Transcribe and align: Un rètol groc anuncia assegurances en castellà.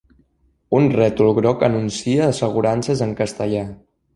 Un 0.77 0.87
rètol 0.95 1.29
groc 1.41 1.65
anuncia 1.69 2.27
assegurances 2.31 3.05
en 3.09 3.17
castellà. 3.21 3.63